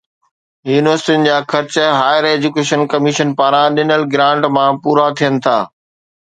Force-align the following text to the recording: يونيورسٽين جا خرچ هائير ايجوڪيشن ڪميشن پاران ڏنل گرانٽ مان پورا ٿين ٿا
يونيورسٽين 0.73 1.27
جا 1.27 1.35
خرچ 1.55 1.77
هائير 1.99 2.27
ايجوڪيشن 2.31 2.87
ڪميشن 2.95 3.37
پاران 3.43 3.79
ڏنل 3.79 4.09
گرانٽ 4.17 4.51
مان 4.59 4.69
پورا 4.83 5.07
ٿين 5.21 5.41
ٿا 5.47 5.57